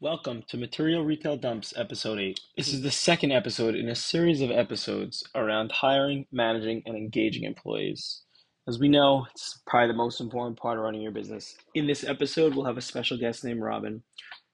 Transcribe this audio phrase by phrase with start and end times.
[0.00, 2.38] Welcome to Material Retail Dumps Episode 8.
[2.56, 7.42] This is the second episode in a series of episodes around hiring, managing, and engaging
[7.42, 8.22] employees.
[8.68, 11.56] As we know, it's probably the most important part of running your business.
[11.74, 14.04] In this episode, we'll have a special guest named Robin.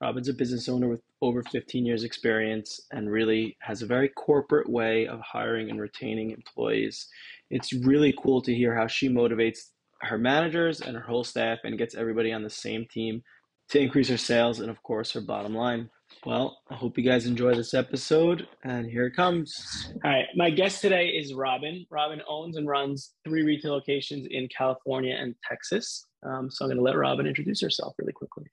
[0.01, 4.67] Robin's a business owner with over 15 years' experience and really has a very corporate
[4.67, 7.07] way of hiring and retaining employees.
[7.51, 9.59] It's really cool to hear how she motivates
[10.01, 13.21] her managers and her whole staff and gets everybody on the same team
[13.69, 15.89] to increase her sales and, of course, her bottom line.
[16.25, 19.91] Well, I hope you guys enjoy this episode, and here it comes.
[20.03, 21.85] All right, my guest today is Robin.
[21.89, 26.07] Robin owns and runs three retail locations in California and Texas.
[26.23, 28.45] Um, so I'm going to let Robin introduce herself really quickly.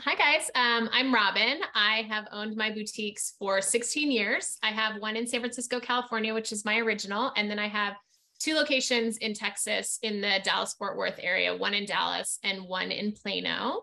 [0.00, 0.50] Hi, guys.
[0.54, 1.60] Um, I'm Robin.
[1.74, 4.58] I have owned my boutiques for 16 years.
[4.62, 7.32] I have one in San Francisco, California, which is my original.
[7.36, 7.94] And then I have
[8.38, 12.90] two locations in Texas in the Dallas Fort Worth area, one in Dallas and one
[12.90, 13.82] in Plano.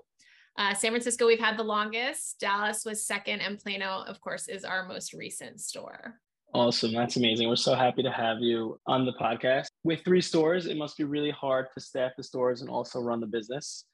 [0.57, 2.39] Uh, San Francisco, we've had the longest.
[2.39, 6.19] Dallas was second, and Plano, of course, is our most recent store.
[6.53, 6.93] Awesome.
[6.93, 7.47] That's amazing.
[7.47, 9.67] We're so happy to have you on the podcast.
[9.83, 13.19] With three stores, it must be really hard to staff the stores and also run
[13.19, 13.85] the business.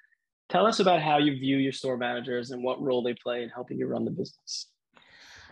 [0.50, 3.50] Tell us about how you view your store managers and what role they play in
[3.50, 4.68] helping you run the business.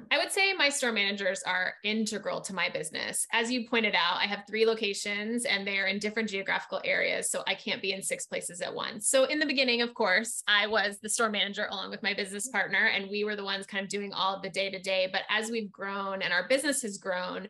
[0.10, 3.28] I would say my store managers are integral to my business.
[3.32, 7.30] As you pointed out, I have three locations and they're in different geographical areas.
[7.30, 9.10] So I can't be in six places at once.
[9.10, 12.48] So in the beginning, of course, I was the store manager along with my business
[12.48, 15.10] partner, and we were the ones kind of doing all of the day to day.
[15.12, 17.48] But as we've grown and our business has grown,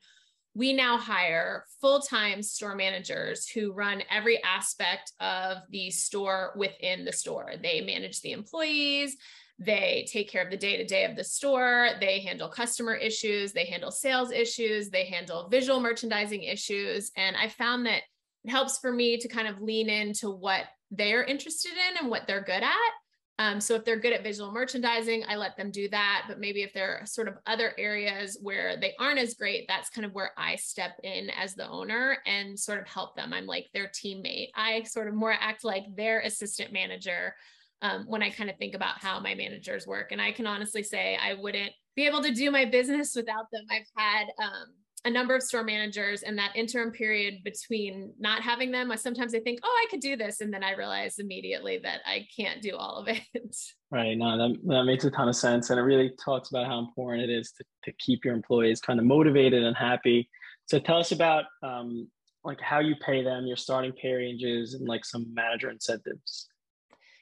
[0.54, 7.06] we now hire full time store managers who run every aspect of the store within
[7.06, 7.54] the store.
[7.62, 9.16] They manage the employees,
[9.62, 11.90] they take care of the day to day of the store.
[12.00, 13.54] They handle customer issues.
[13.54, 14.90] They handle sales issues.
[14.90, 17.12] They handle visual merchandising issues.
[17.16, 18.02] And I found that
[18.44, 22.26] it helps for me to kind of lean into what they're interested in and what
[22.26, 22.92] they're good at.
[23.38, 26.26] Um, so if they're good at visual merchandising, I let them do that.
[26.28, 29.90] But maybe if there are sort of other areas where they aren't as great, that's
[29.90, 33.32] kind of where I step in as the owner and sort of help them.
[33.32, 34.50] I'm like their teammate.
[34.56, 37.36] I sort of more act like their assistant manager
[37.82, 40.12] um, when I kind of think about how my managers work.
[40.12, 43.66] And I can honestly say I wouldn't be able to do my business without them.
[43.70, 48.72] I've had um, a number of store managers and that interim period between not having
[48.72, 50.42] them, I sometimes I think, oh, I could do this.
[50.42, 53.22] And then I realize immediately that I can't do all of it.
[53.94, 54.18] Right.
[54.18, 55.70] No, that, that makes a ton of sense.
[55.70, 59.00] And it really talks about how important it is to, to keep your employees kind
[59.00, 60.30] of motivated and happy.
[60.68, 62.08] So tell us about um,
[62.46, 66.48] like how you pay them, your starting pay ranges, and like some manager incentives.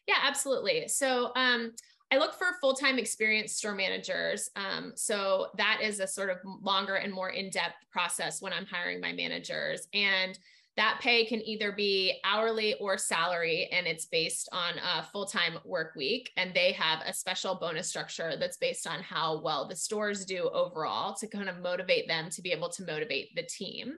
[0.10, 0.88] Yeah, absolutely.
[0.88, 1.72] So um,
[2.12, 4.50] I look for full-time experienced store managers.
[4.56, 9.00] Um, so that is a sort of longer and more in-depth process when I'm hiring
[9.00, 9.88] my managers.
[9.94, 10.40] And
[10.78, 15.94] that pay can either be hourly or salary, and it's based on a full-time work
[15.96, 16.32] week.
[16.38, 20.50] And they have a special bonus structure that's based on how well the stores do
[20.52, 23.94] overall to kind of motivate them to be able to motivate the team.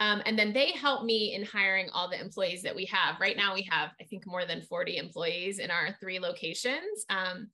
[0.00, 3.20] Um, and then they help me in hiring all the employees that we have.
[3.20, 7.04] Right now, we have, I think, more than 40 employees in our three locations.
[7.08, 7.48] Um,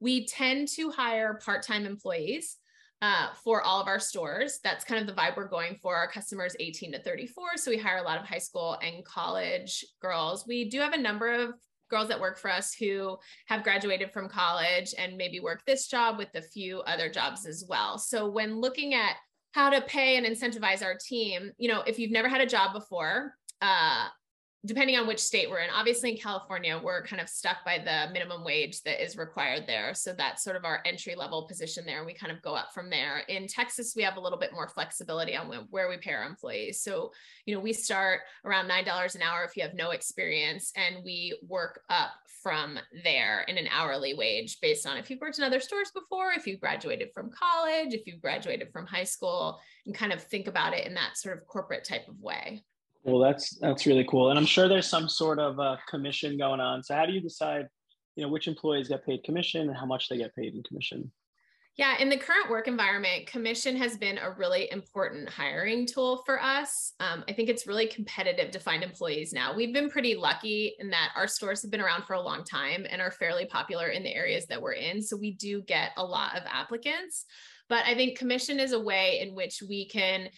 [0.00, 2.56] we tend to hire part time employees.
[3.00, 4.60] Uh, for all of our stores.
[4.62, 5.96] That's kind of the vibe we're going for.
[5.96, 7.56] Our customers 18 to 34.
[7.56, 10.46] So we hire a lot of high school and college girls.
[10.46, 11.54] We do have a number of
[11.90, 16.16] girls that work for us who have graduated from college and maybe work this job
[16.16, 17.98] with a few other jobs as well.
[17.98, 19.16] So when looking at
[19.52, 21.52] how to pay and incentivize our team.
[21.58, 24.08] You know, if you've never had a job before, uh,
[24.64, 25.70] depending on which state we're in.
[25.70, 29.92] Obviously, in California, we're kind of stuck by the minimum wage that is required there.
[29.92, 31.98] So that's sort of our entry level position there.
[31.98, 33.22] And we kind of go up from there.
[33.28, 36.80] In Texas, we have a little bit more flexibility on where we pay our employees.
[36.80, 37.10] So,
[37.44, 41.36] you know, we start around $9 an hour if you have no experience, and we
[41.48, 42.10] work up
[42.42, 46.32] from there in an hourly wage based on if you've worked in other stores before,
[46.32, 50.46] if you graduated from college, if you graduated from high school, and kind of think
[50.46, 52.62] about it in that sort of corporate type of way.
[53.04, 56.60] Well, that's that's really cool, and I'm sure there's some sort of uh, commission going
[56.60, 56.82] on.
[56.84, 57.66] So, how do you decide,
[58.14, 61.10] you know, which employees get paid commission and how much they get paid in commission?
[61.78, 66.40] Yeah, in the current work environment, commission has been a really important hiring tool for
[66.40, 66.92] us.
[67.00, 69.56] Um, I think it's really competitive to find employees now.
[69.56, 72.86] We've been pretty lucky in that our stores have been around for a long time
[72.90, 75.00] and are fairly popular in the areas that we're in.
[75.00, 77.24] So we do get a lot of applicants.
[77.70, 80.28] But I think commission is a way in which we can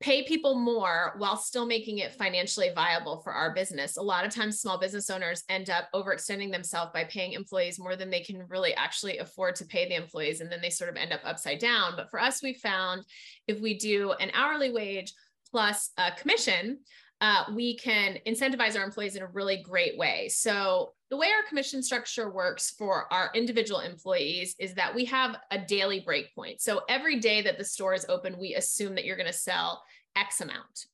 [0.00, 3.96] pay people more while still making it financially viable for our business.
[3.96, 7.96] A lot of times, small business owners end up overextending themselves by paying employees more
[7.96, 10.40] than they can really actually afford to pay the employees.
[10.40, 11.94] And then they sort of end up upside down.
[11.96, 13.04] But for us, we found
[13.48, 15.14] if we do an hourly wage
[15.50, 16.80] plus a commission,
[17.20, 20.28] uh, we can incentivize our employees in a really great way.
[20.28, 25.36] So, the way our commission structure works for our individual employees is that we have
[25.50, 26.60] a daily break point.
[26.60, 29.82] So, every day that the store is open, we assume that you're going to sell
[30.14, 30.86] X amount.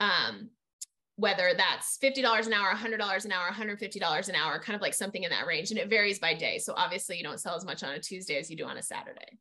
[0.00, 0.50] Um,
[1.16, 5.22] whether that's $50 an hour, $100 an hour, $150 an hour, kind of like something
[5.22, 5.70] in that range.
[5.70, 6.58] And it varies by day.
[6.58, 8.82] So obviously, you don't sell as much on a Tuesday as you do on a
[8.82, 9.38] Saturday.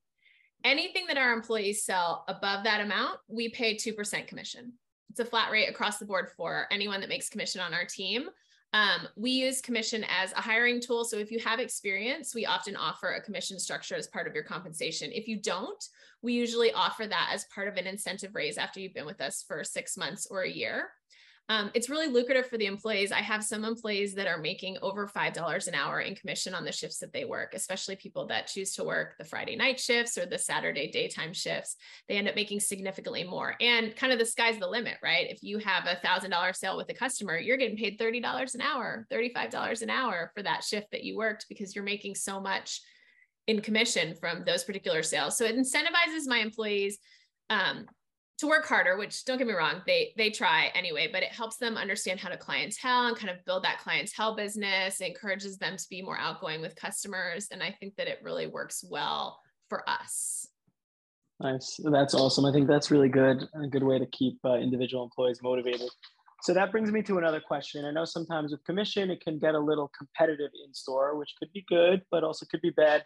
[0.64, 4.74] Anything that our employees sell above that amount, we pay 2% commission.
[5.14, 8.30] It's a flat rate across the board for anyone that makes commission on our team.
[8.74, 11.06] Um, we use commission as a hiring tool.
[11.06, 14.44] So if you have experience, we often offer a commission structure as part of your
[14.44, 15.12] compensation.
[15.14, 15.88] If you don't,
[16.24, 19.46] we usually offer that as part of an incentive raise after you've been with us
[19.48, 20.90] for six months or a year.
[21.50, 23.12] Um, it's really lucrative for the employees.
[23.12, 26.72] I have some employees that are making over $5 an hour in commission on the
[26.72, 30.26] shifts that they work, especially people that choose to work the Friday night shifts or
[30.26, 31.76] the Saturday daytime shifts.
[32.08, 33.56] They end up making significantly more.
[33.60, 35.30] And kind of the sky's the limit, right?
[35.30, 39.06] If you have a $1,000 sale with a customer, you're getting paid $30 an hour,
[39.12, 42.82] $35 an hour for that shift that you worked because you're making so much
[43.48, 45.38] in commission from those particular sales.
[45.38, 47.00] So it incentivizes my employees
[47.50, 47.86] um,
[48.40, 51.58] to work harder which don't get me wrong they they try anyway but it helps
[51.58, 55.00] them understand how to clientele and kind of build that clientele business.
[55.02, 58.48] It encourages them to be more outgoing with customers and i think that it really
[58.48, 59.40] works well
[59.70, 60.48] for us.
[61.40, 61.80] Nice.
[61.84, 62.46] That's awesome.
[62.46, 65.90] I think that's really good a good way to keep uh, individual employees motivated.
[66.44, 67.86] So that brings me to another question.
[67.86, 71.52] I know sometimes with commission it can get a little competitive in store which could
[71.54, 73.04] be good but also could be bad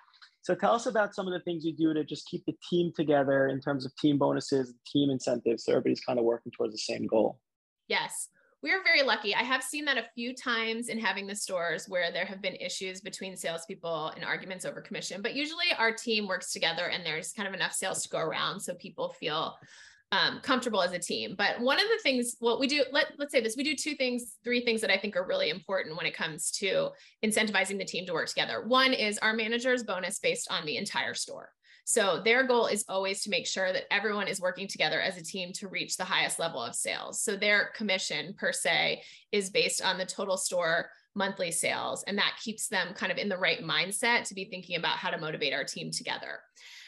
[0.47, 2.94] so tell us about some of the things you do to just keep the team
[2.95, 6.77] together in terms of team bonuses, team incentives, so everybody's kind of working towards the
[6.77, 7.41] same goal.
[7.89, 8.29] Yes.
[8.63, 9.35] We are very lucky.
[9.35, 12.55] I have seen that a few times in having the stores where there have been
[12.55, 15.21] issues between salespeople and arguments over commission.
[15.21, 18.61] But usually our team works together and there's kind of enough sales to go around
[18.61, 19.57] so people feel
[20.12, 21.36] um, comfortable as a team.
[21.38, 23.95] But one of the things, what we do, let, let's say this, we do two
[23.95, 26.89] things, three things that I think are really important when it comes to
[27.25, 28.63] incentivizing the team to work together.
[28.65, 31.50] One is our manager's bonus based on the entire store.
[31.83, 35.24] So their goal is always to make sure that everyone is working together as a
[35.24, 37.21] team to reach the highest level of sales.
[37.21, 42.04] So their commission per se is based on the total store monthly sales.
[42.06, 45.09] And that keeps them kind of in the right mindset to be thinking about how
[45.09, 46.39] to motivate our team together.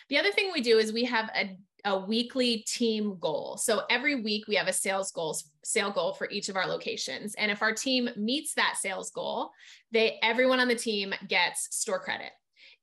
[0.09, 1.55] The other thing we do is we have a
[1.85, 3.57] a weekly team goal.
[3.57, 7.35] So every week we have a sales goals sale goal for each of our locations.
[7.35, 9.51] And if our team meets that sales goal,
[9.91, 12.31] they everyone on the team gets store credit.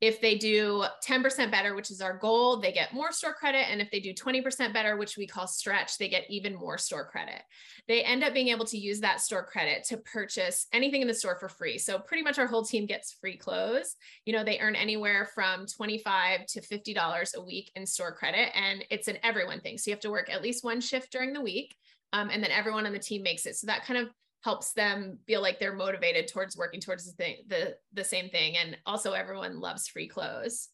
[0.01, 3.71] If they do 10% better, which is our goal, they get more store credit.
[3.71, 7.07] And if they do 20% better, which we call stretch, they get even more store
[7.07, 7.41] credit.
[7.89, 11.15] They end up being able to use that store credit to purchase anything in the
[11.15, 11.79] store for free.
[11.79, 13.97] So pretty much our whole team gets free clothes.
[14.27, 18.51] You know, they earn anywhere from 25 to $50 a week in store credit.
[18.55, 19.79] And it's an everyone thing.
[19.79, 21.75] So you have to work at least one shift during the week.
[22.13, 23.57] Um, and then everyone on the team makes it.
[23.57, 24.11] So that kind of
[24.47, 28.55] helps them feel like they're motivated towards working towards the thing, the, the same thing.
[28.57, 30.69] And also everyone loves free clothes.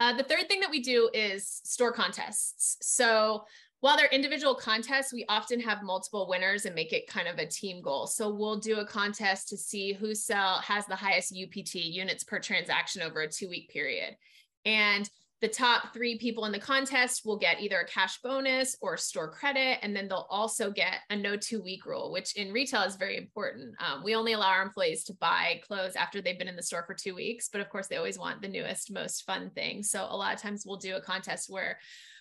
[0.00, 2.78] Uh, the third thing that we do is store contests.
[2.80, 3.44] So
[3.78, 7.46] while they're individual contests, we often have multiple winners and make it kind of a
[7.46, 8.08] team goal.
[8.08, 12.40] So we'll do a contest to see who sell has the highest UPT units per
[12.40, 14.16] transaction over a two week period.
[14.64, 15.08] And
[15.42, 19.28] the top three people in the contest will get either a cash bonus or store
[19.28, 19.80] credit.
[19.82, 23.18] And then they'll also get a no two week rule, which in retail is very
[23.18, 23.74] important.
[23.80, 26.84] Um, we only allow our employees to buy clothes after they've been in the store
[26.86, 27.48] for two weeks.
[27.50, 29.82] But of course, they always want the newest, most fun thing.
[29.82, 31.78] So a lot of times we'll do a contest where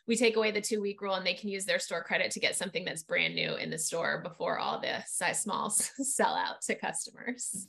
[0.07, 2.39] we take away the two week rule and they can use their store credit to
[2.39, 6.59] get something that's brand new in the store before all the size smalls sell out
[6.63, 7.67] to customers.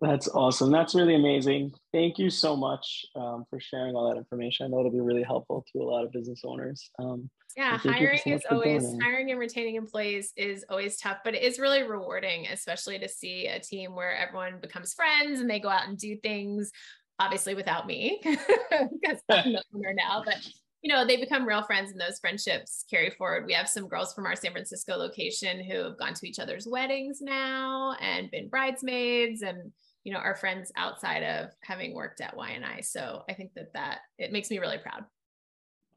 [0.00, 0.70] That's awesome.
[0.70, 1.72] That's really amazing.
[1.92, 4.66] Thank you so much um, for sharing all that information.
[4.66, 6.90] I know it'll be really helpful to a lot of business owners.
[6.98, 11.42] Um, yeah, hiring so is always hiring and retaining employees is always tough, but it
[11.42, 15.68] is really rewarding, especially to see a team where everyone becomes friends and they go
[15.68, 16.70] out and do things.
[17.18, 20.36] Obviously, without me, because I'm the owner now, but
[20.82, 23.46] you know, they become real friends and those friendships carry forward.
[23.46, 26.66] We have some girls from our San Francisco location who have gone to each other's
[26.66, 29.70] weddings now and been bridesmaids and,
[30.02, 32.80] you know, are friends outside of having worked at y&i.
[32.80, 35.04] So I think that that, it makes me really proud.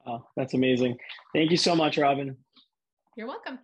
[0.06, 0.96] Oh, that's amazing.
[1.34, 2.36] Thank you so much, Robin.
[3.16, 3.58] You're welcome.